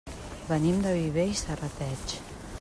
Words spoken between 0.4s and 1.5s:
Venim de Viver i